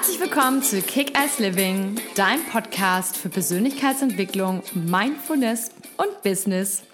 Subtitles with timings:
[0.00, 6.84] Herzlich willkommen zu Kick Ass Living, dein Podcast für Persönlichkeitsentwicklung, Mindfulness und Business.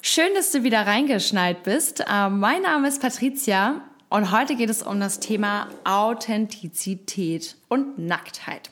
[0.00, 2.00] Schön, dass du wieder reingeschneit bist.
[2.00, 8.70] Äh, mein Name ist Patricia und heute geht es um das Thema Authentizität und Nacktheit.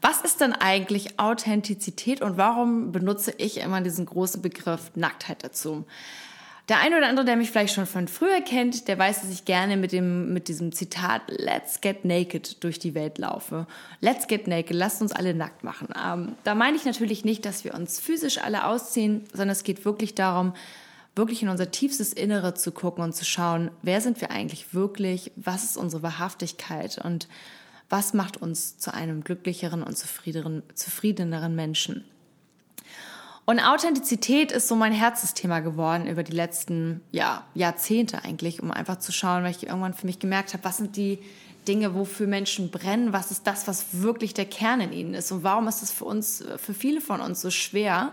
[0.00, 5.84] Was ist denn eigentlich Authentizität und warum benutze ich immer diesen großen Begriff Nacktheit dazu?
[6.68, 9.44] Der eine oder andere, der mich vielleicht schon von früher kennt, der weiß, dass ich
[9.44, 13.66] gerne mit, dem, mit diesem Zitat Let's get naked durch die Welt laufe.
[14.00, 15.88] Let's get naked, lasst uns alle nackt machen.
[16.00, 19.84] Ähm, da meine ich natürlich nicht, dass wir uns physisch alle ausziehen, sondern es geht
[19.84, 20.54] wirklich darum,
[21.16, 25.32] wirklich in unser tiefstes Innere zu gucken und zu schauen, wer sind wir eigentlich wirklich,
[25.36, 27.28] was ist unsere Wahrhaftigkeit und
[27.90, 32.04] was macht uns zu einem glücklicheren und zufriedeneren Menschen.
[33.44, 38.98] Und Authentizität ist so mein Herzensthema geworden über die letzten ja, Jahrzehnte eigentlich, um einfach
[38.98, 41.18] zu schauen, weil ich irgendwann für mich gemerkt habe, was sind die
[41.66, 45.44] Dinge, wofür Menschen brennen, was ist das, was wirklich der Kern in ihnen ist und
[45.44, 48.12] warum ist es für uns, für viele von uns so schwer,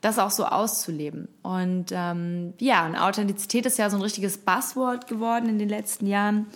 [0.00, 1.28] das auch so auszuleben.
[1.42, 6.06] Und ähm, ja, und Authentizität ist ja so ein richtiges Buzzword geworden in den letzten
[6.06, 6.46] Jahren.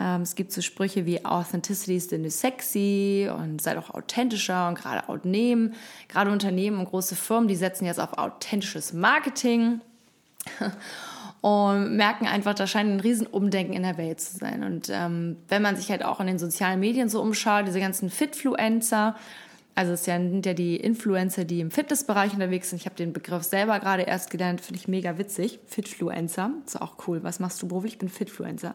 [0.00, 4.68] Ähm, es gibt so Sprüche wie Authenticity ist the new sexy und sei doch authentischer
[4.68, 5.74] und gerade Unternehmen,
[6.08, 9.80] gerade Unternehmen und große Firmen, die setzen jetzt auf authentisches Marketing
[11.42, 14.64] und merken einfach, da scheint ein Riesenumdenken in der Welt zu sein.
[14.64, 18.08] Und ähm, wenn man sich halt auch in den sozialen Medien so umschaut, diese ganzen
[18.08, 19.16] Fitfluencer,
[19.74, 22.80] also es sind ja die Influencer, die im Fitnessbereich unterwegs sind.
[22.80, 25.60] Ich habe den Begriff selber gerade erst gelernt, finde ich mega witzig.
[25.66, 27.22] Fitfluencer, ist auch cool.
[27.22, 27.94] Was machst du beruflich?
[27.94, 28.74] Ich bin Fitfluencer.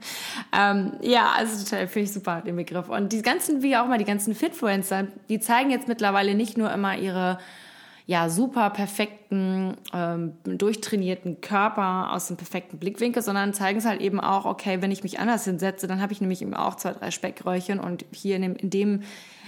[0.52, 2.88] ähm, ja, also finde ich super den Begriff.
[2.88, 6.72] Und die ganzen, wie auch mal die ganzen Fitfluencer, die zeigen jetzt mittlerweile nicht nur
[6.72, 7.38] immer ihre
[8.06, 14.20] ja super perfekten, ähm, durchtrainierten Körper aus dem perfekten Blickwinkel, sondern zeigen es halt eben
[14.20, 17.10] auch, okay, wenn ich mich anders hinsetze, dann habe ich nämlich eben auch zwei, drei
[17.10, 19.02] Speckröllchen und hier in dem, in dem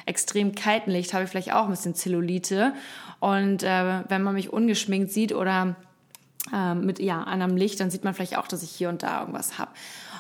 [0.07, 2.75] extrem kalten Licht habe ich vielleicht auch ein bisschen Zellulite.
[3.21, 5.77] Und äh, wenn man mich ungeschminkt sieht oder
[6.53, 9.21] äh, mit ja, anderem Licht, dann sieht man vielleicht auch, dass ich hier und da
[9.21, 9.71] irgendwas habe.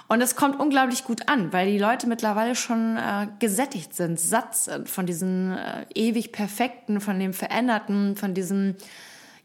[0.07, 4.55] Und es kommt unglaublich gut an, weil die Leute mittlerweile schon äh, gesättigt sind, satt
[4.55, 8.77] sind von diesen äh, ewig perfekten, von dem veränderten, von diesen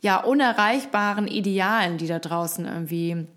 [0.01, 3.27] ja unerreichbaren Idealen, die da draußen irgendwie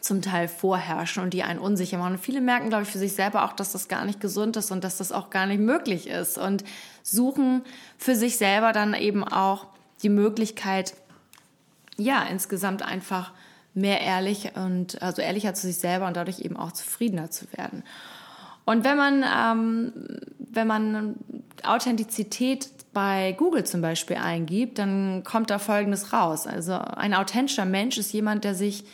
[0.00, 2.14] zum Teil vorherrschen und die einen unsicher machen.
[2.14, 4.70] Und viele merken, glaube ich, für sich selber auch, dass das gar nicht gesund ist
[4.70, 6.64] und dass das auch gar nicht möglich ist und
[7.02, 7.62] suchen
[7.96, 9.66] für sich selber dann eben auch
[10.02, 10.94] die Möglichkeit,
[11.96, 13.32] ja, insgesamt einfach
[13.74, 17.82] mehr ehrlich und also ehrlicher zu sich selber und dadurch eben auch zufriedener zu werden.
[18.64, 19.92] Und wenn man, ähm,
[20.38, 21.16] wenn man
[21.64, 26.46] Authentizität bei Google zum Beispiel eingibt, dann kommt da Folgendes raus.
[26.46, 28.84] Also ein authentischer Mensch ist jemand, der sich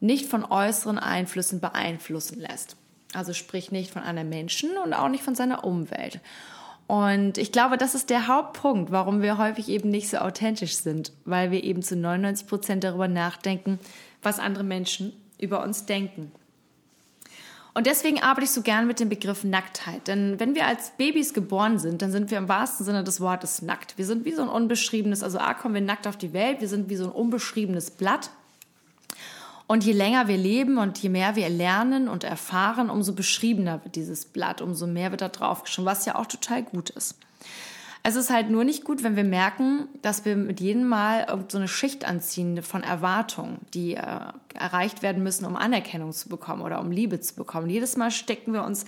[0.00, 2.76] nicht von äußeren Einflüssen beeinflussen lässt.
[3.14, 6.20] Also sprich nicht von anderen Menschen und auch nicht von seiner Umwelt.
[6.86, 11.12] Und ich glaube, das ist der Hauptpunkt, warum wir häufig eben nicht so authentisch sind,
[11.24, 13.80] weil wir eben zu 99 Prozent darüber nachdenken,
[14.22, 16.30] was andere Menschen über uns denken.
[17.74, 20.08] Und deswegen arbeite ich so gern mit dem Begriff Nacktheit.
[20.08, 23.60] Denn wenn wir als Babys geboren sind, dann sind wir im wahrsten Sinne des Wortes
[23.60, 23.98] nackt.
[23.98, 26.68] Wir sind wie so ein unbeschriebenes, also A, kommen wir nackt auf die Welt, wir
[26.68, 28.30] sind wie so ein unbeschriebenes Blatt.
[29.66, 33.96] Und je länger wir leben und je mehr wir lernen und erfahren, umso beschriebener wird
[33.96, 37.18] dieses Blatt, umso mehr wird da drauf geschrieben, was ja auch total gut ist.
[38.04, 41.58] Es ist halt nur nicht gut, wenn wir merken, dass wir mit jedem Mal so
[41.58, 44.20] eine Schicht anziehen von Erwartungen, die äh,
[44.54, 47.68] erreicht werden müssen, um Anerkennung zu bekommen oder um Liebe zu bekommen.
[47.68, 48.84] Jedes Mal stecken wir uns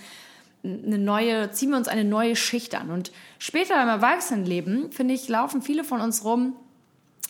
[0.63, 2.91] eine neue, ziehen wir uns eine neue Schicht an.
[2.91, 6.53] Und später im Erwachsenenleben, finde ich, laufen viele von uns rum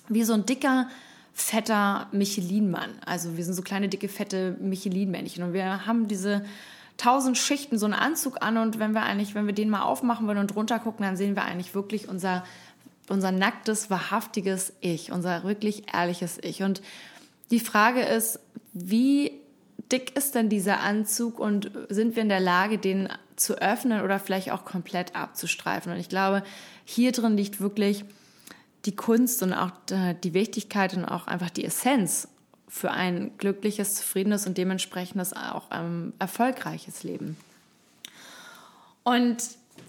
[0.09, 0.89] wie so ein dicker
[1.41, 2.91] fetter Michelin-Mann.
[3.05, 5.43] Also wir sind so kleine, dicke, fette Michelin-Männchen.
[5.43, 6.45] Und wir haben diese
[6.97, 8.57] tausend Schichten, so einen Anzug an.
[8.57, 11.35] Und wenn wir eigentlich, wenn wir den mal aufmachen wollen und drunter gucken, dann sehen
[11.35, 12.43] wir eigentlich wirklich unser,
[13.07, 16.61] unser nacktes, wahrhaftiges Ich, unser wirklich ehrliches Ich.
[16.61, 16.81] Und
[17.51, 18.39] die Frage ist,
[18.73, 19.31] wie
[19.91, 24.19] dick ist denn dieser Anzug und sind wir in der Lage, den zu öffnen oder
[24.19, 25.91] vielleicht auch komplett abzustreifen?
[25.91, 26.43] Und ich glaube,
[26.85, 28.05] hier drin liegt wirklich
[28.85, 32.27] die Kunst und auch äh, die Wichtigkeit und auch einfach die Essenz
[32.67, 37.35] für ein glückliches, zufriedenes und dementsprechendes auch ähm, erfolgreiches Leben.
[39.03, 39.37] Und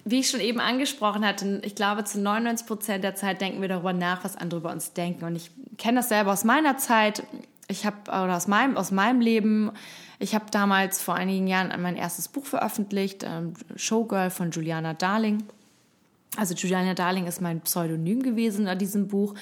[0.04, 3.68] wie ich schon eben angesprochen hatte, ich glaube, zu 99 Prozent der Zeit denken wir
[3.68, 5.24] darüber nach, was andere über uns denken.
[5.24, 7.22] Und ich kenne das selber aus meiner Zeit.
[7.68, 9.72] Ich habe, oder aus meinem, aus meinem Leben.
[10.18, 15.44] Ich habe damals vor einigen Jahren mein erstes Buch veröffentlicht, ähm, Showgirl von Juliana Darling.
[16.36, 19.34] Also Juliana Darling ist mein Pseudonym gewesen an diesem Buch.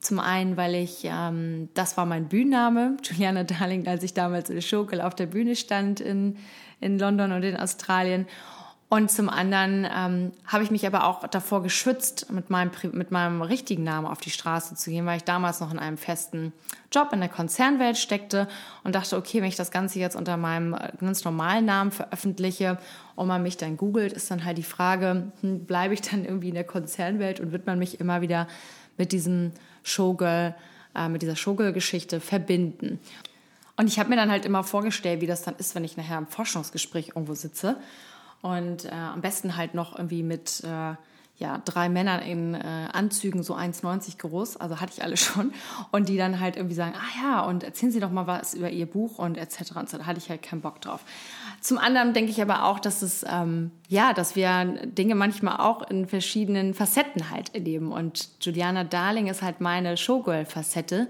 [0.00, 4.56] Zum einen, weil ich, ähm, das war mein Bühnenname, Juliana Darling, als ich damals in
[4.56, 6.36] der Showgirl auf der Bühne stand in,
[6.80, 8.26] in London und in Australien.
[8.88, 13.42] Und zum anderen ähm, habe ich mich aber auch davor geschützt, mit meinem, mit meinem
[13.42, 16.52] richtigen Namen auf die Straße zu gehen, weil ich damals noch in einem festen
[16.92, 18.46] Job in der Konzernwelt steckte
[18.84, 22.78] und dachte, okay, wenn ich das Ganze jetzt unter meinem äh, ganz normalen Namen veröffentliche
[23.16, 26.50] und man mich dann googelt, ist dann halt die Frage, hm, bleibe ich dann irgendwie
[26.50, 28.46] in der Konzernwelt und wird man mich immer wieder
[28.96, 29.50] mit diesem
[29.82, 30.54] Showgirl,
[30.94, 33.00] äh, mit dieser Showgirl-Geschichte verbinden.
[33.76, 36.18] Und ich habe mir dann halt immer vorgestellt, wie das dann ist, wenn ich nachher
[36.18, 37.78] im Forschungsgespräch irgendwo sitze
[38.42, 40.94] und äh, am besten halt noch irgendwie mit äh,
[41.38, 45.52] ja, drei Männern in äh, Anzügen, so 1,90 groß, also hatte ich alle schon.
[45.90, 48.70] Und die dann halt irgendwie sagen, ah ja, und erzählen Sie doch mal was über
[48.70, 49.76] Ihr Buch und etc.
[49.76, 51.00] Und so, da hatte ich halt keinen Bock drauf.
[51.60, 55.82] Zum anderen denke ich aber auch, dass es, ähm, ja, dass wir Dinge manchmal auch
[55.90, 57.92] in verschiedenen Facetten halt erleben.
[57.92, 61.08] Und Juliana Darling ist halt meine Showgirl-Facette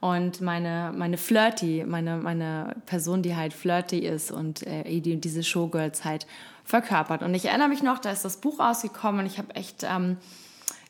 [0.00, 5.44] und meine, meine Flirty, meine, meine Person, die halt flirty ist und äh, die diese
[5.44, 6.26] Showgirls halt
[6.64, 7.22] verkörpert.
[7.22, 10.18] Und ich erinnere mich noch, da ist das Buch rausgekommen und ich habe echt, ähm,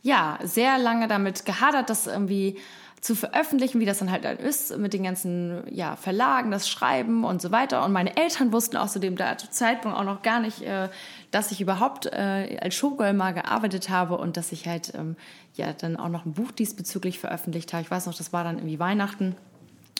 [0.02, 2.58] ja, sehr lange damit gehadert, das irgendwie
[3.02, 7.42] zu veröffentlichen, wie das dann halt ist, mit den ganzen ja, Verlagen, das Schreiben und
[7.42, 7.84] so weiter.
[7.84, 9.16] Und meine Eltern wussten auch zu dem
[9.50, 10.88] Zeitpunkt auch noch gar nicht, äh,
[11.32, 15.16] dass ich überhaupt äh, als Showgirl mal gearbeitet habe und dass ich halt ähm,
[15.54, 17.82] ja dann auch noch ein Buch diesbezüglich veröffentlicht habe.
[17.82, 19.34] Ich weiß noch, das war dann irgendwie Weihnachten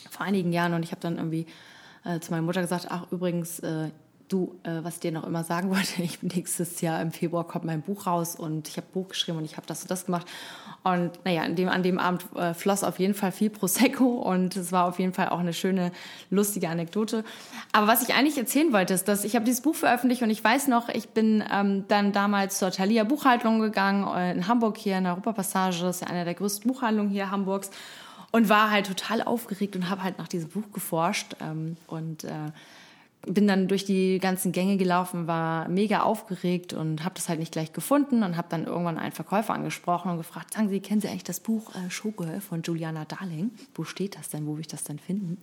[0.09, 1.45] vor einigen Jahren und ich habe dann irgendwie
[2.05, 3.89] äh, zu meiner Mutter gesagt, ach übrigens, äh,
[4.29, 7.65] du, äh, was ich dir noch immer sagen wollte, ich nächstes Jahr im Februar kommt
[7.65, 10.27] mein Buch raus und ich habe Buch geschrieben und ich habe das und das gemacht.
[10.83, 14.55] Und naja, an dem, an dem Abend äh, floss auf jeden Fall viel Prosecco und
[14.55, 15.91] es war auf jeden Fall auch eine schöne,
[16.29, 17.23] lustige Anekdote.
[17.71, 20.43] Aber was ich eigentlich erzählen wollte, ist, dass ich habe dieses Buch veröffentlicht und ich
[20.43, 24.97] weiß noch, ich bin ähm, dann damals zur Thalia Buchhaltung gegangen äh, in Hamburg hier
[24.97, 27.69] in der Europapassage, das ist ja eine der größten Buchhandlungen hier Hamburgs
[28.31, 32.51] und war halt total aufgeregt und habe halt nach diesem Buch geforscht ähm, und äh,
[33.25, 37.51] bin dann durch die ganzen Gänge gelaufen, war mega aufgeregt und habe das halt nicht
[37.51, 41.07] gleich gefunden und habe dann irgendwann einen Verkäufer angesprochen und gefragt, sagen Sie, kennen Sie
[41.07, 43.51] eigentlich das Buch äh, Showgirl von Juliana Darling?
[43.75, 44.45] Wo steht das denn?
[44.45, 45.37] Wo will ich das denn finden?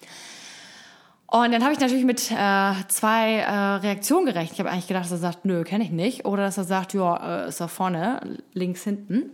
[1.26, 4.54] Und dann habe ich natürlich mit äh, zwei äh, Reaktionen gerechnet.
[4.54, 6.24] Ich habe eigentlich gedacht, dass er sagt, nö, kenne ich nicht.
[6.24, 9.30] Oder dass er sagt, ja, äh, ist da vorne, links hinten.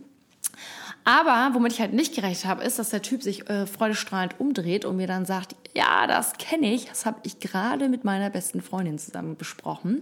[1.07, 4.85] Aber womit ich halt nicht gerechnet habe, ist, dass der Typ sich äh, freudestrahlend umdreht
[4.85, 8.61] und mir dann sagt, ja, das kenne ich, das habe ich gerade mit meiner besten
[8.61, 10.01] Freundin zusammen besprochen.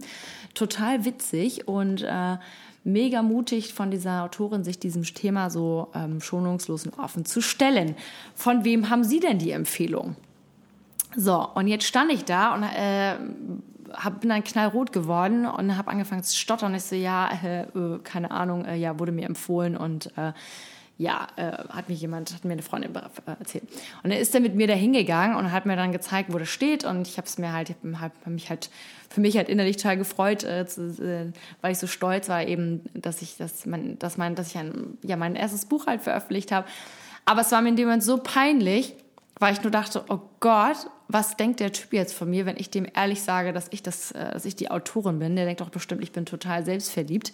[0.55, 2.39] Total witzig und äh,
[2.85, 7.97] mega mutig von dieser Autorin, sich diesem Thema so ähm, schonungslos und offen zu stellen.
[8.35, 10.17] Von wem haben Sie denn die Empfehlung?
[11.15, 13.17] So, und jetzt stand ich da und äh,
[13.93, 16.75] hab, bin dann knallrot geworden und habe angefangen zu stottern.
[16.75, 20.33] Ich so, ja, äh, äh, keine Ahnung, äh, ja, wurde mir empfohlen und äh,
[20.97, 23.65] ja, äh, hat mir jemand, hat mir eine Freundin äh, erzählt.
[24.03, 26.49] Und dann ist er mit mir da hingegangen und hat mir dann gezeigt, wo das
[26.49, 26.85] steht.
[26.85, 28.71] Und ich habe es mir halt, ich habe mich halt
[29.11, 32.83] für mich halt innerlich total gefreut, äh, zu, äh, weil ich so stolz war eben,
[32.95, 36.53] dass ich, dass man, dass mein, dass ich ein, ja mein erstes Buch halt veröffentlicht
[36.53, 36.67] habe.
[37.25, 38.95] Aber es war mir in dem Moment so peinlich,
[39.41, 40.77] weil ich nur dachte, oh Gott,
[41.09, 44.13] was denkt der Typ jetzt von mir, wenn ich dem ehrlich sage, dass ich das,
[44.13, 45.37] äh, dass ich die Autorin bin?
[45.37, 47.33] Der denkt doch bestimmt, ich bin total selbstverliebt.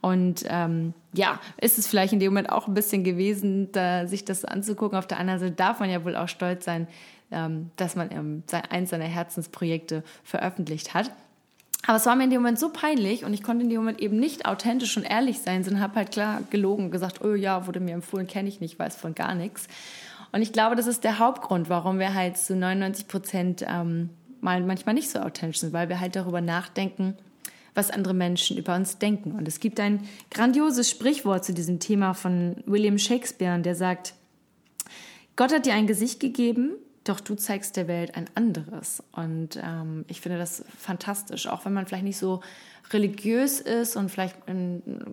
[0.00, 4.24] Und ähm, ja, ist es vielleicht in dem Moment auch ein bisschen gewesen, da, sich
[4.24, 4.96] das anzugucken.
[4.96, 6.86] Auf der anderen Seite darf man ja wohl auch stolz sein,
[7.30, 11.10] ähm, dass man ähm, eins seiner Herzensprojekte veröffentlicht hat.
[11.86, 14.00] Aber es war mir in dem Moment so peinlich und ich konnte in dem Moment
[14.00, 17.80] eben nicht authentisch und ehrlich sein, sondern habe halt klar gelogen gesagt, oh ja, wurde
[17.80, 19.68] mir empfohlen, kenne ich nicht, weiß von gar nichts.
[20.32, 24.62] Und ich glaube, das ist der Hauptgrund, warum wir halt zu 99 Prozent ähm, mal
[24.62, 27.16] manchmal nicht so authentisch sind, weil wir halt darüber nachdenken,
[27.74, 29.32] was andere Menschen über uns denken.
[29.32, 34.14] Und es gibt ein grandioses Sprichwort zu diesem Thema von William Shakespeare, der sagt,
[35.36, 36.72] Gott hat dir ein Gesicht gegeben,
[37.04, 39.02] doch du zeigst der Welt ein anderes.
[39.12, 42.40] Und ähm, ich finde das fantastisch, auch wenn man vielleicht nicht so
[42.90, 44.36] religiös ist und vielleicht,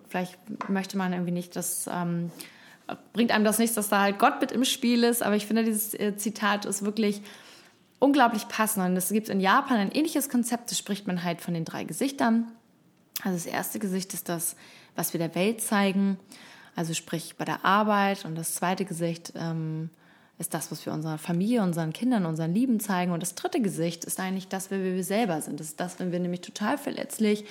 [0.08, 2.30] vielleicht möchte man irgendwie nicht, dass ähm,
[3.12, 5.22] bringt einem das nichts, dass da halt Gott mit im Spiel ist.
[5.22, 7.22] Aber ich finde, dieses äh, Zitat ist wirklich
[7.98, 8.84] unglaublich passend.
[8.84, 11.84] Und es gibt in Japan ein ähnliches Konzept, da spricht man halt von den drei
[11.84, 12.52] Gesichtern.
[13.22, 14.56] Also das erste Gesicht ist das,
[14.94, 16.18] was wir der Welt zeigen,
[16.74, 18.24] also sprich bei der Arbeit.
[18.24, 19.90] Und das zweite Gesicht ähm,
[20.38, 23.12] ist das, was wir unserer Familie, unseren Kindern, unseren Lieben zeigen.
[23.12, 25.60] Und das dritte Gesicht ist eigentlich das, wer wir selber sind.
[25.60, 27.44] Das ist das, wenn wir nämlich total verletzlich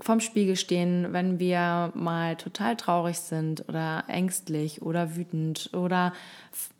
[0.00, 6.12] vorm Spiegel stehen, wenn wir mal total traurig sind oder ängstlich oder wütend oder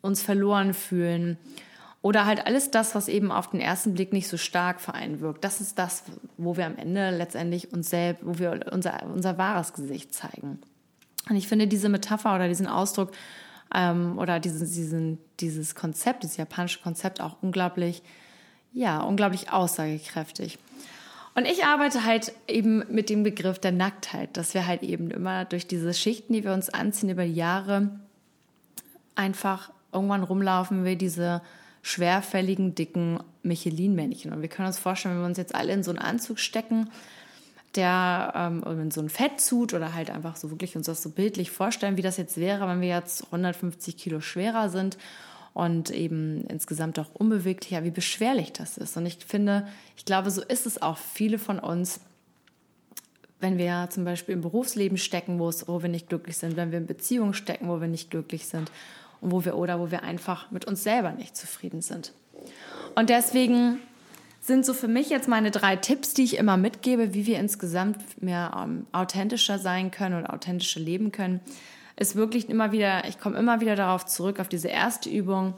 [0.01, 1.37] uns verloren fühlen
[2.01, 5.19] oder halt alles das, was eben auf den ersten Blick nicht so stark für einen
[5.19, 5.43] wirkt.
[5.43, 6.03] Das ist das,
[6.37, 10.59] wo wir am Ende letztendlich uns selbst, wo wir unser, unser wahres Gesicht zeigen.
[11.29, 13.11] Und ich finde diese Metapher oder diesen Ausdruck
[13.75, 18.01] ähm, oder diesen, diesen, dieses Konzept, dieses japanische Konzept auch unglaublich,
[18.71, 20.57] ja, unglaublich aussagekräftig.
[21.39, 25.45] Und ich arbeite halt eben mit dem Begriff der Nacktheit, dass wir halt eben immer
[25.45, 27.97] durch diese Schichten, die wir uns anziehen über die Jahre,
[29.15, 31.41] einfach irgendwann rumlaufen wir diese
[31.81, 34.33] schwerfälligen, dicken Michelin-Männchen.
[34.33, 36.89] Und wir können uns vorstellen, wenn wir uns jetzt alle in so einen Anzug stecken,
[37.75, 41.51] der ähm, in so ein Fettzut oder halt einfach so wirklich uns das so bildlich
[41.51, 44.97] vorstellen, wie das jetzt wäre, wenn wir jetzt 150 Kilo schwerer sind
[45.53, 48.95] und eben insgesamt auch unbeweglicher, wie beschwerlich das ist.
[48.97, 52.01] Und ich finde, ich glaube, so ist es auch viele von uns,
[53.39, 56.71] wenn wir zum Beispiel im Berufsleben stecken, wo, es, wo wir nicht glücklich sind, wenn
[56.71, 58.71] wir in Beziehungen stecken, wo wir nicht glücklich sind
[59.21, 62.13] und wo wir oder wo wir einfach mit uns selber nicht zufrieden sind.
[62.95, 63.79] Und deswegen
[64.41, 68.21] sind so für mich jetzt meine drei Tipps, die ich immer mitgebe, wie wir insgesamt
[68.21, 71.39] mehr ähm, authentischer sein können und authentischer leben können.
[71.99, 75.53] Ist wirklich immer wieder, ich komme immer wieder darauf zurück, auf diese erste Übung,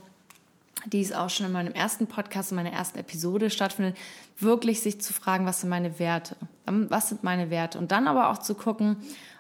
[0.88, 3.96] die ist auch schon in meinem ersten Podcast, in meiner ersten Episode stattfindet,
[4.40, 6.36] wirklich sich zu fragen, was sind meine Werte?
[6.66, 7.78] Was sind meine Werte?
[7.78, 8.98] Und dann aber auch zu gucken,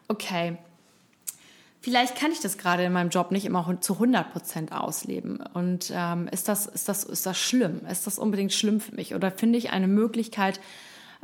[0.09, 0.57] okay,
[1.81, 5.39] vielleicht kann ich das gerade in meinem Job nicht immer zu 100 Prozent ausleben.
[5.55, 7.81] Und ähm, ist, das, ist, das, ist das schlimm?
[7.89, 9.15] Ist das unbedingt schlimm für mich?
[9.15, 10.59] Oder finde ich eine Möglichkeit,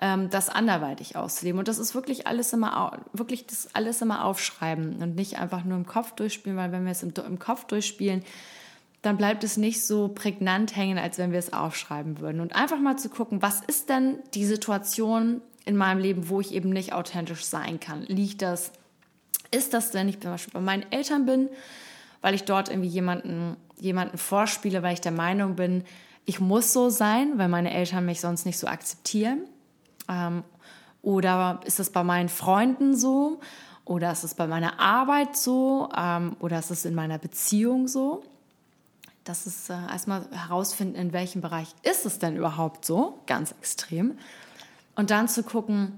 [0.01, 1.59] ähm, das anderweitig auszuleben?
[1.59, 5.77] Und das ist wirklich alles immer, wirklich das alles immer aufschreiben und nicht einfach nur
[5.77, 8.23] im Kopf durchspielen, weil wenn wir es im, im Kopf durchspielen,
[9.01, 12.41] dann bleibt es nicht so prägnant hängen, als wenn wir es aufschreiben würden.
[12.41, 16.53] Und einfach mal zu gucken, was ist denn die Situation in meinem Leben, wo ich
[16.53, 18.01] eben nicht authentisch sein kann?
[18.03, 18.71] Liegt das
[19.51, 21.49] ist das, wenn ich zum Beispiel bei meinen Eltern bin,
[22.21, 25.83] weil ich dort irgendwie jemanden, jemanden vorspiele, weil ich der Meinung bin,
[26.25, 29.39] ich muss so sein, weil meine Eltern mich sonst nicht so akzeptieren?
[30.09, 30.43] Ähm,
[31.01, 33.39] oder ist es bei meinen Freunden so?
[33.85, 35.89] Oder ist es bei meiner Arbeit so?
[35.95, 38.23] Ähm, oder ist es in meiner Beziehung so?
[39.23, 44.17] Das ist äh, erstmal herausfinden, in welchem Bereich ist es denn überhaupt so, ganz extrem.
[44.95, 45.93] Und dann zu gucken,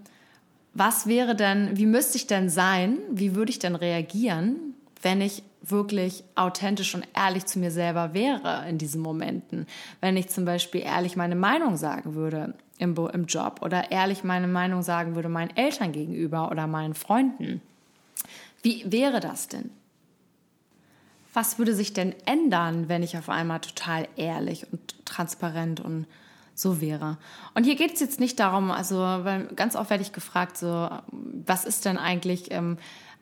[0.74, 5.44] was wäre denn, wie müsste ich denn sein, wie würde ich denn reagieren, wenn ich
[5.62, 9.68] wirklich authentisch und ehrlich zu mir selber wäre in diesen Momenten.
[10.02, 14.48] Wenn ich zum Beispiel ehrlich meine Meinung sagen würde im, im Job oder ehrlich meine
[14.48, 17.62] Meinung sagen würde meinen Eltern gegenüber oder meinen Freunden.
[18.62, 19.70] Wie wäre das denn?
[21.34, 26.08] Was würde sich denn ändern, wenn ich auf einmal total ehrlich und transparent und
[26.60, 27.18] so wäre.
[27.56, 30.90] Und hier geht es jetzt nicht darum, also weil ganz oft werde ich gefragt, so
[31.12, 32.78] was ist denn eigentlich ähm,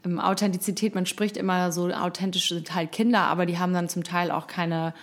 [0.06, 0.96] Authentizität?
[0.96, 4.48] Man spricht immer so authentisch sind halt Kinder, aber die haben dann zum Teil auch
[4.48, 4.94] keine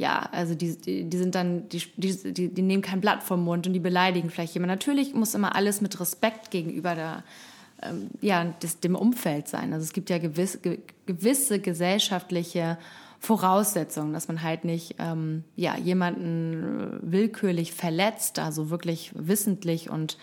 [0.00, 3.66] ja, also die, die, die sind dann, die, die, die nehmen kein Blatt vom Mund
[3.66, 4.70] und die beleidigen vielleicht jemand.
[4.70, 7.22] Natürlich muss immer alles mit Respekt gegenüber der,
[7.82, 9.74] ähm, ja, des, dem Umfeld sein.
[9.74, 10.58] Also es gibt ja gewisse,
[11.04, 12.78] gewisse gesellschaftliche
[13.18, 20.16] Voraussetzungen, dass man halt nicht ähm, ja, jemanden willkürlich verletzt, also wirklich wissentlich und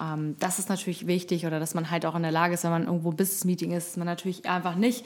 [0.00, 2.70] ähm, das ist natürlich wichtig oder dass man halt auch in der Lage ist, wenn
[2.70, 5.04] man irgendwo Business-Meeting ist, dass man natürlich einfach nicht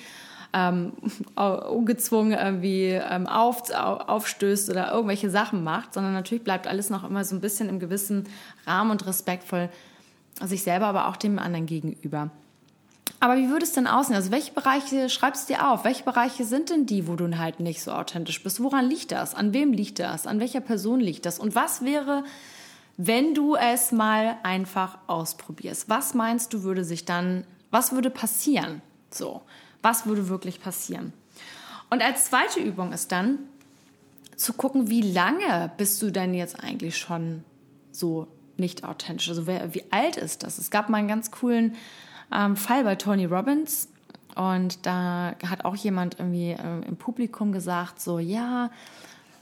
[0.53, 0.93] ähm,
[1.37, 7.25] ungezwungen irgendwie ähm, auf, aufstößt oder irgendwelche Sachen macht, sondern natürlich bleibt alles noch immer
[7.25, 8.29] so ein bisschen im gewissen
[8.67, 9.69] Rahmen und respektvoll
[10.43, 12.31] sich selber, aber auch dem anderen gegenüber.
[13.23, 14.17] Aber wie würde es denn aussehen?
[14.17, 15.85] Also welche Bereiche schreibst du dir auf?
[15.85, 18.63] Welche Bereiche sind denn die, wo du halt nicht so authentisch bist?
[18.63, 19.35] Woran liegt das?
[19.35, 20.27] An wem liegt das?
[20.27, 21.39] An welcher Person liegt das?
[21.39, 22.25] Und was wäre,
[23.03, 25.89] wenn du es mal einfach ausprobierst?
[25.89, 28.83] Was meinst du würde sich dann, was würde passieren?
[29.11, 29.41] So,
[29.81, 31.15] was würde wirklich passieren?
[31.89, 33.39] Und als zweite Übung ist dann
[34.37, 37.43] zu gucken, wie lange bist du denn jetzt eigentlich schon
[37.91, 38.27] so
[38.59, 39.31] nicht authentisch?
[39.31, 40.59] Also wer, wie alt ist das?
[40.59, 41.77] Es gab mal einen ganz coolen
[42.31, 43.89] ähm, Fall bei Tony Robbins.
[44.37, 48.71] Und da hat auch jemand irgendwie äh, im Publikum gesagt, so, ja,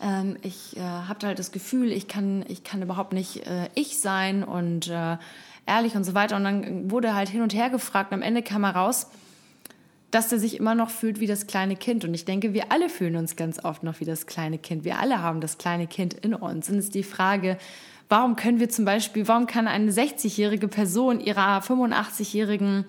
[0.00, 4.00] ähm, ich äh, habe halt das Gefühl, ich kann, ich kann überhaupt nicht äh, ich
[4.00, 5.16] sein und äh,
[5.66, 6.36] ehrlich und so weiter.
[6.36, 9.08] Und dann wurde halt hin und her gefragt und am Ende kam heraus,
[10.10, 12.04] dass er sich immer noch fühlt wie das kleine Kind.
[12.04, 14.84] Und ich denke, wir alle fühlen uns ganz oft noch wie das kleine Kind.
[14.84, 16.70] Wir alle haben das kleine Kind in uns.
[16.70, 17.58] Und es ist die Frage,
[18.08, 22.86] Warum können wir zum Beispiel, warum kann eine 60-jährige Person ihrer 85-jährigen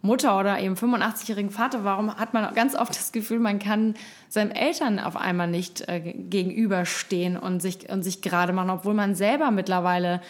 [0.00, 3.94] Mutter oder eben 85-jährigen Vater, warum hat man ganz oft das Gefühl, man kann
[4.28, 9.14] seinen Eltern auf einmal nicht äh, gegenüberstehen und sich, und sich gerade machen, obwohl man
[9.14, 10.20] selber mittlerweile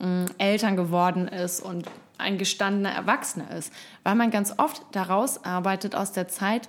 [0.00, 1.86] äh, Eltern geworden ist und
[2.18, 6.68] ein gestandener Erwachsener ist, weil man ganz oft daraus arbeitet aus der Zeit,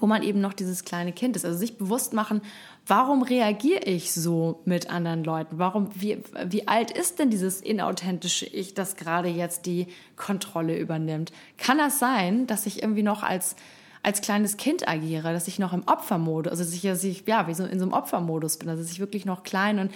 [0.00, 1.44] wo man eben noch dieses kleine Kind ist.
[1.44, 2.42] Also sich bewusst machen,
[2.88, 5.58] warum reagiere ich so mit anderen Leuten?
[5.58, 11.30] Warum, wie, wie alt ist denn dieses inauthentische Ich, das gerade jetzt die Kontrolle übernimmt?
[11.58, 13.56] Kann das sein, dass ich irgendwie noch als,
[14.02, 17.46] als kleines Kind agiere, dass ich noch im Opfermodus, also dass ich, dass ich ja,
[17.46, 19.92] wie so in so einem Opfermodus bin, also dass ich wirklich noch klein und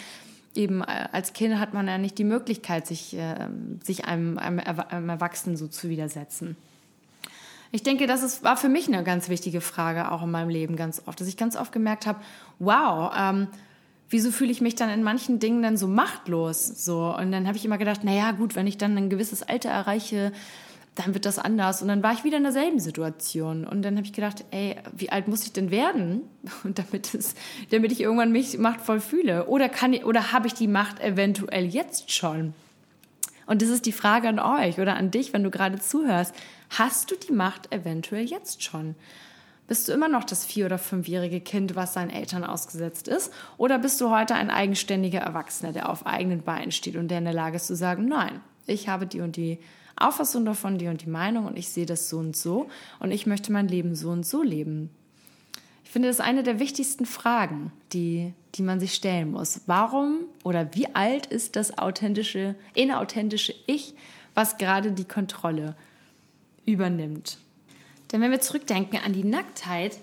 [0.54, 3.48] eben äh, als Kind hat man ja nicht die Möglichkeit, sich, äh,
[3.82, 6.56] sich einem, einem, einem Erwachsenen so zu widersetzen.
[7.74, 10.76] Ich denke, das ist, war für mich eine ganz wichtige Frage auch in meinem Leben
[10.76, 12.20] ganz oft, dass ich ganz oft gemerkt habe,
[12.58, 13.48] wow, ähm,
[14.10, 16.66] wieso fühle ich mich dann in manchen Dingen dann so machtlos?
[16.66, 19.42] So und dann habe ich immer gedacht, na ja, gut, wenn ich dann ein gewisses
[19.42, 20.32] Alter erreiche,
[20.94, 21.80] dann wird das anders.
[21.80, 23.66] Und dann war ich wieder in derselben Situation.
[23.66, 26.22] Und dann habe ich gedacht, ey, wie alt muss ich denn werden,
[26.64, 27.34] damit, es,
[27.70, 29.46] damit ich irgendwann mich machtvoll fühle?
[29.46, 32.52] Oder, kann oder habe ich die Macht eventuell jetzt schon?
[33.52, 36.34] Und das ist die Frage an euch oder an dich, wenn du gerade zuhörst.
[36.70, 38.94] Hast du die Macht eventuell jetzt schon?
[39.68, 43.30] Bist du immer noch das vier- oder fünfjährige Kind, was seinen Eltern ausgesetzt ist?
[43.58, 47.24] Oder bist du heute ein eigenständiger Erwachsener, der auf eigenen Beinen steht und der in
[47.24, 49.58] der Lage ist zu sagen, nein, ich habe die und die
[49.96, 53.26] Auffassung davon, die und die Meinung und ich sehe das so und so und ich
[53.26, 54.88] möchte mein Leben so und so leben.
[55.92, 59.60] Ich finde, das ist eine der wichtigsten Fragen, die, die man sich stellen muss.
[59.66, 63.92] Warum oder wie alt ist das authentische, inauthentische Ich,
[64.34, 65.76] was gerade die Kontrolle
[66.64, 67.36] übernimmt?
[68.10, 69.98] Denn wenn wir zurückdenken an die Nacktheit,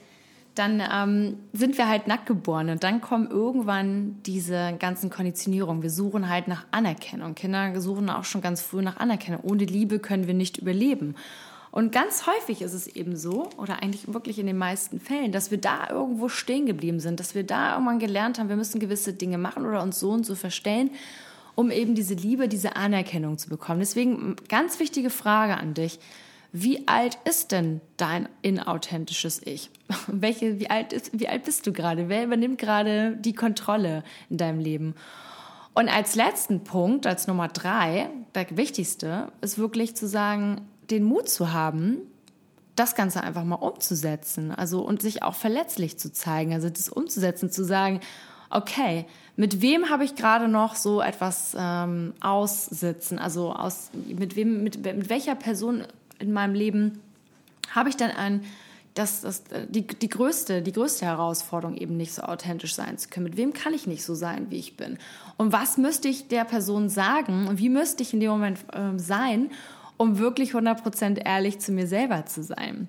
[0.53, 5.81] dann ähm, sind wir halt nackt geboren und dann kommen irgendwann diese ganzen Konditionierungen.
[5.81, 7.33] Wir suchen halt nach Anerkennung.
[7.33, 9.41] Kinder suchen auch schon ganz früh nach Anerkennung.
[9.41, 11.15] Ohne Liebe können wir nicht überleben.
[11.71, 15.51] Und ganz häufig ist es eben so, oder eigentlich wirklich in den meisten Fällen, dass
[15.51, 19.13] wir da irgendwo stehen geblieben sind, dass wir da irgendwann gelernt haben, wir müssen gewisse
[19.13, 20.91] Dinge machen oder uns so und so verstellen,
[21.55, 23.79] um eben diese Liebe, diese Anerkennung zu bekommen.
[23.79, 25.99] Deswegen ganz wichtige Frage an dich
[26.51, 29.69] wie alt ist denn dein inauthentisches Ich?
[30.07, 32.09] Welche, wie alt ist, wie alt bist du gerade?
[32.09, 34.95] Wer übernimmt gerade die Kontrolle in deinem Leben?
[35.75, 41.29] Und als letzten Punkt, als Nummer drei, der wichtigste, ist wirklich zu sagen, den Mut
[41.29, 41.97] zu haben,
[42.75, 44.51] das Ganze einfach mal umzusetzen.
[44.51, 46.53] Also, und sich auch verletzlich zu zeigen.
[46.53, 47.99] Also, das umzusetzen, zu sagen,
[48.49, 53.19] okay, mit wem habe ich gerade noch so etwas ähm, aussitzen?
[53.19, 55.83] Also, aus, mit wem, mit, mit welcher Person
[56.19, 56.99] in meinem Leben
[57.71, 58.43] habe ich dann ein,
[58.95, 63.25] das, das, die, die, größte, die größte Herausforderung, eben nicht so authentisch sein zu können.
[63.25, 64.97] Mit wem kann ich nicht so sein, wie ich bin?
[65.37, 67.47] Und was müsste ich der Person sagen?
[67.47, 69.51] Und wie müsste ich in dem Moment äh, sein,
[69.99, 72.87] um wirklich 100% ehrlich zu mir selber zu sein?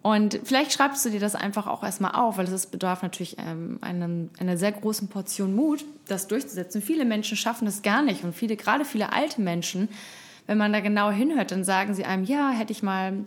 [0.00, 3.78] Und vielleicht schreibst du dir das einfach auch erstmal auf, weil es bedarf natürlich ähm,
[3.80, 6.80] einem, einer sehr großen Portion Mut, das durchzusetzen.
[6.80, 9.88] Viele Menschen schaffen das gar nicht und viele, gerade viele alte Menschen,
[10.46, 13.24] wenn man da genau hinhört, dann sagen sie einem, ja, hätte ich mal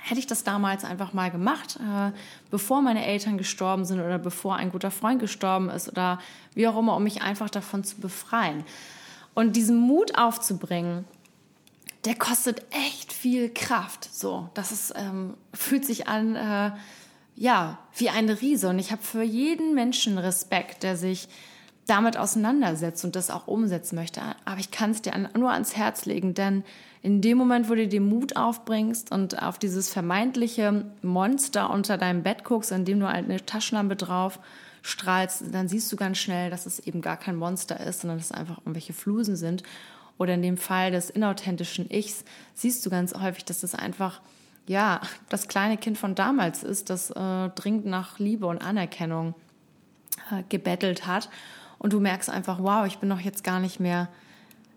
[0.00, 2.12] hätte ich das damals einfach mal gemacht, äh,
[2.50, 6.18] bevor meine Eltern gestorben sind oder bevor ein guter Freund gestorben ist oder
[6.54, 8.64] wie auch immer, um mich einfach davon zu befreien.
[9.34, 11.04] Und diesen Mut aufzubringen,
[12.04, 14.08] der kostet echt viel Kraft.
[14.12, 16.72] So, das ist, ähm, fühlt sich an, äh,
[17.34, 18.68] ja, wie eine Riese.
[18.68, 21.28] Und ich habe für jeden Menschen Respekt, der sich
[21.86, 24.20] damit auseinandersetzt und das auch umsetzen möchte.
[24.44, 26.62] Aber ich kann es dir nur ans Herz legen, denn
[27.02, 32.22] in dem Moment, wo du den Mut aufbringst und auf dieses vermeintliche Monster unter deinem
[32.22, 34.38] Bett guckst, an dem du halt eine Taschenlampe drauf
[34.82, 38.26] strahlst, dann siehst du ganz schnell, dass es eben gar kein Monster ist, sondern dass
[38.26, 39.62] es einfach irgendwelche Flusen sind.
[40.18, 44.20] Oder in dem Fall des inauthentischen Ichs siehst du ganz häufig, dass es einfach
[44.66, 49.34] ja das kleine Kind von damals ist, das äh, dringend nach Liebe und Anerkennung
[50.30, 51.30] äh, gebettelt hat
[51.78, 54.08] und du merkst einfach, wow, ich bin doch jetzt gar nicht mehr,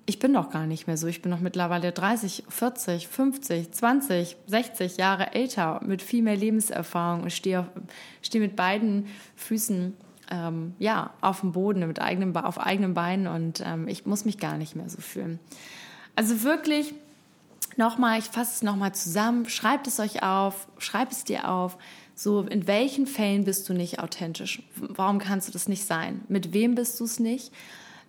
[0.06, 1.08] ich bin doch gar nicht mehr so.
[1.08, 7.23] Ich bin doch mittlerweile 30, 40, 50, 20, 60 Jahre älter mit viel mehr Lebenserfahrung
[7.23, 7.67] und stehe,
[8.21, 9.95] stehe mit beiden Füßen
[10.31, 14.39] ähm, ja, auf dem Boden, mit eigenem, auf eigenen Beinen und ähm, ich muss mich
[14.39, 15.39] gar nicht mehr so fühlen.
[16.15, 16.93] Also wirklich,
[17.77, 21.77] nochmal, ich fasse es nochmal zusammen, schreibt es euch auf, schreibt es dir auf.
[22.15, 24.63] So, in welchen Fällen bist du nicht authentisch?
[24.75, 26.21] Warum kannst du das nicht sein?
[26.27, 27.51] Mit wem bist du es nicht?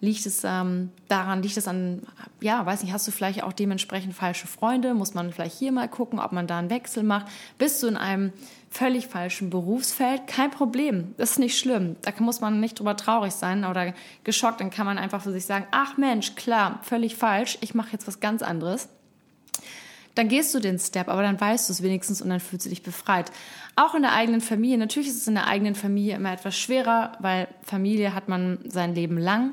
[0.02, 2.02] Liegt es ähm, daran, liegt es an,
[2.40, 4.94] ja, weiß nicht, hast du vielleicht auch dementsprechend falsche Freunde?
[4.94, 7.26] Muss man vielleicht hier mal gucken, ob man da einen Wechsel macht?
[7.56, 8.32] Bist du in einem
[8.68, 10.26] völlig falschen Berufsfeld?
[10.26, 11.94] Kein Problem, das ist nicht schlimm.
[12.02, 14.60] Da muss man nicht drüber traurig sein oder geschockt.
[14.60, 18.08] Dann kann man einfach für sich sagen, ach Mensch, klar, völlig falsch, ich mache jetzt
[18.08, 18.88] was ganz anderes
[20.14, 22.70] dann gehst du den Step, aber dann weißt du es wenigstens und dann fühlst du
[22.70, 23.32] dich befreit.
[23.76, 24.76] Auch in der eigenen Familie.
[24.76, 28.94] Natürlich ist es in der eigenen Familie immer etwas schwerer, weil Familie hat man sein
[28.94, 29.52] Leben lang.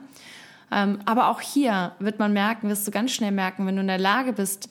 [0.72, 3.88] Ähm, aber auch hier wird man merken, wirst du ganz schnell merken, wenn du in
[3.88, 4.70] der Lage bist,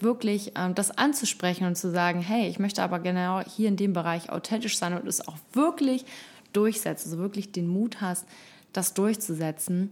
[0.00, 3.92] wirklich ähm, das anzusprechen und zu sagen, hey, ich möchte aber genau hier in dem
[3.92, 6.04] Bereich authentisch sein und es auch wirklich
[6.52, 8.26] durchsetzen, also wirklich den Mut hast,
[8.72, 9.90] das durchzusetzen,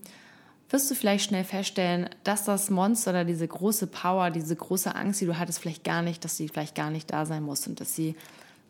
[0.71, 5.21] wirst du vielleicht schnell feststellen, dass das Monster oder diese große Power, diese große Angst,
[5.21, 7.81] die du hattest, vielleicht gar nicht, dass sie vielleicht gar nicht da sein muss und
[7.81, 8.15] dass sie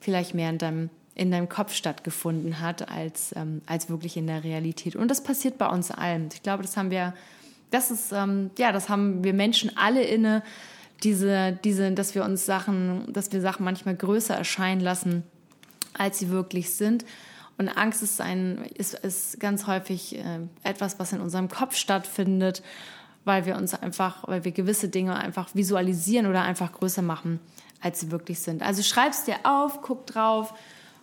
[0.00, 0.90] vielleicht mehr in deinem
[1.20, 4.96] in deinem Kopf stattgefunden hat, als, ähm, als wirklich in der Realität.
[4.96, 6.30] Und das passiert bei uns allen.
[6.33, 7.12] Ich glaube, das haben wir,
[7.70, 10.42] das ist, ähm, ja, das haben wir Menschen alle inne,
[11.02, 15.22] diese, diese, dass wir uns Sachen, dass wir Sachen manchmal größer erscheinen lassen,
[15.92, 17.04] als sie wirklich sind.
[17.59, 20.22] Und Angst ist, ein, ist, ist ganz häufig äh,
[20.62, 22.62] etwas, was in unserem Kopf stattfindet,
[23.26, 27.40] weil wir uns einfach, weil wir gewisse Dinge einfach visualisieren oder einfach größer machen,
[27.83, 28.62] als sie wirklich sind.
[28.62, 30.54] Also schreib's dir auf, guck drauf,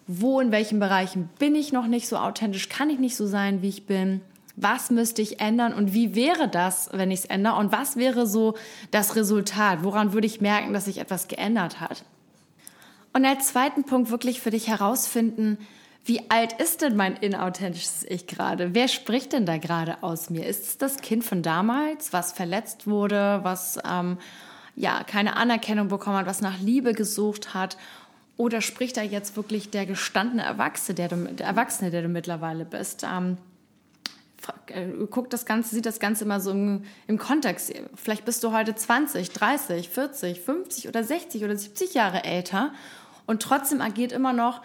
[0.07, 3.61] wo, in welchen Bereichen bin ich noch nicht so authentisch, kann ich nicht so sein,
[3.61, 4.21] wie ich bin
[4.57, 8.25] was müsste ich ändern und wie wäre das, wenn ich es ändere und was wäre
[8.25, 8.55] so
[8.89, 12.03] das Resultat, woran würde ich merken, dass sich etwas geändert hat.
[13.13, 15.59] Und als zweiten Punkt wirklich für dich herausfinden,
[16.05, 18.73] wie alt ist denn mein inauthentisches Ich gerade?
[18.73, 20.45] Wer spricht denn da gerade aus mir?
[20.47, 24.17] Ist es das Kind von damals, was verletzt wurde, was ähm,
[24.75, 27.77] ja keine Anerkennung bekommen hat, was nach Liebe gesucht hat?
[28.37, 32.65] Oder spricht da jetzt wirklich der gestandene Erwachsene, der du, der Erwachsene, der du mittlerweile
[32.65, 33.03] bist?
[33.03, 33.37] Ähm,
[34.67, 37.73] äh, guckt das Ganze, sieht das Ganze immer so im, im Kontext.
[37.95, 42.73] Vielleicht bist du heute 20, 30, 40, 50 oder 60 oder 70 Jahre älter
[43.25, 44.61] und trotzdem agiert immer noch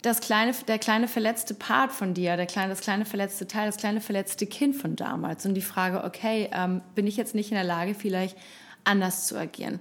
[0.00, 3.76] das kleine, der kleine verletzte Part von dir, der kleine, das kleine verletzte Teil, das
[3.76, 5.46] kleine verletzte Kind von damals.
[5.46, 8.36] Und die Frage, okay, ähm, bin ich jetzt nicht in der Lage, vielleicht
[8.84, 9.78] anders zu agieren?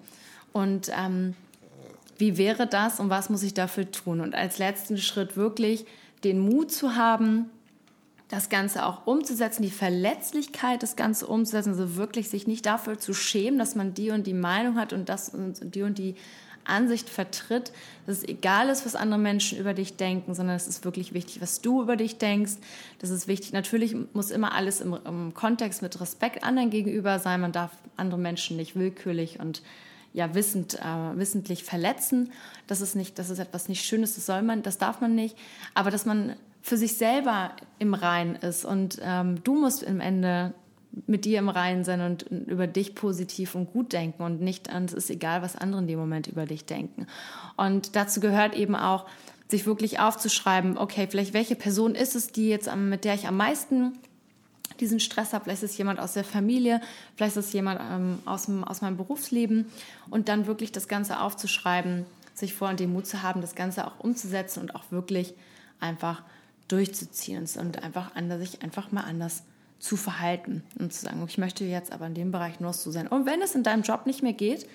[0.54, 1.34] Und ähm,
[2.22, 4.22] wie wäre das und was muss ich dafür tun?
[4.22, 5.86] Und als letzten Schritt wirklich
[6.24, 7.50] den Mut zu haben,
[8.30, 13.14] das Ganze auch umzusetzen, die Verletzlichkeit, das Ganze umzusetzen, also wirklich sich nicht dafür zu
[13.14, 16.16] schämen, dass man die und die Meinung hat und das und die und die
[16.64, 17.72] Ansicht vertritt,
[18.06, 21.42] dass es egal ist, was andere Menschen über dich denken, sondern es ist wirklich wichtig,
[21.42, 22.54] was du über dich denkst.
[23.00, 23.52] Das ist wichtig.
[23.52, 27.42] Natürlich muss immer alles im, im Kontext mit Respekt anderen gegenüber sein.
[27.42, 29.64] Man darf andere Menschen nicht willkürlich und
[30.14, 32.32] ja wissend, äh, wissentlich verletzen.
[32.68, 34.16] Das ist nicht, das ist etwas nicht Schönes.
[34.16, 35.38] Das soll man, das darf man nicht.
[35.74, 40.54] Aber dass man für sich selber im Rein ist und ähm, du musst im Ende
[41.08, 44.86] mit dir im Reinen sein und über dich positiv und gut denken und nicht an,
[44.86, 47.08] es ist egal, was andere in dem Moment über dich denken.
[47.56, 49.06] Und dazu gehört eben auch,
[49.48, 53.38] sich wirklich aufzuschreiben, okay, vielleicht welche Person ist es, die jetzt, mit der ich am
[53.38, 53.94] meisten
[54.82, 55.46] diesen Stress habe.
[55.46, 56.82] Vielleicht ist es jemand aus der Familie,
[57.16, 59.66] vielleicht ist es jemand ähm, aus, dem, aus meinem Berufsleben.
[60.10, 63.88] Und dann wirklich das Ganze aufzuschreiben, sich vor und den Mut zu haben, das Ganze
[63.88, 65.34] auch umzusetzen und auch wirklich
[65.80, 66.24] einfach
[66.68, 69.44] durchzuziehen und einfach anders, sich einfach mal anders
[69.80, 73.08] zu verhalten und zu sagen, ich möchte jetzt aber in dem Bereich nur so sein.
[73.08, 74.68] Und wenn es in deinem Job nicht mehr geht,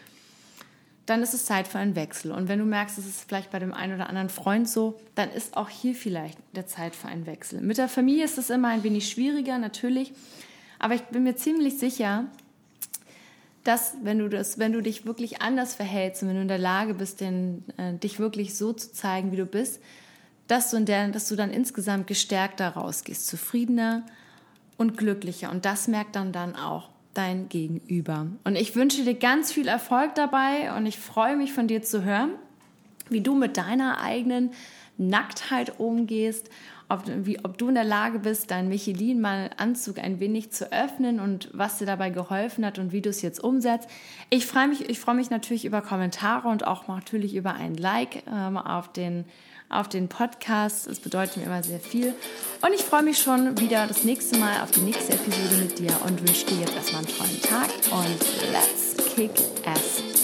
[1.07, 2.33] dann ist es Zeit für einen Wechsel.
[2.33, 5.31] Und wenn du merkst, es ist vielleicht bei dem einen oder anderen Freund so, dann
[5.31, 7.61] ist auch hier vielleicht der Zeit für einen Wechsel.
[7.61, 10.13] Mit der Familie ist es immer ein wenig schwieriger, natürlich.
[10.81, 12.25] Aber ich bin mir ziemlich sicher,
[13.63, 16.59] dass wenn du das, wenn du dich wirklich anders verhältst und wenn du in der
[16.59, 19.81] Lage bist, den, äh, dich wirklich so zu zeigen, wie du bist,
[20.49, 24.05] dass du, in der, dass du dann insgesamt gestärkter rausgehst, zufriedener
[24.77, 25.51] und glücklicher.
[25.51, 28.27] Und das merkt dann dann auch dein Gegenüber.
[28.45, 32.05] Und ich wünsche dir ganz viel Erfolg dabei und ich freue mich von dir zu
[32.05, 32.31] hören,
[33.09, 34.51] wie du mit deiner eigenen
[34.99, 36.51] Nacktheit umgehst,
[36.89, 41.51] ob, wie, ob du in der Lage bist, deinen Michelin-Anzug ein wenig zu öffnen und
[41.53, 43.89] was dir dabei geholfen hat und wie du es jetzt umsetzt.
[44.31, 48.23] Ich freue mich, ich freue mich natürlich über Kommentare und auch natürlich über ein Like
[48.33, 49.25] ähm, auf den
[49.69, 50.87] auf den Podcast.
[50.87, 52.15] Es bedeutet mir immer sehr viel.
[52.63, 55.93] Und ich freue mich schon wieder das nächste Mal auf die nächste Episode mit dir
[56.05, 59.33] und wünsche dir jetzt erstmal einen tollen Tag und let's kick
[59.67, 60.16] ass.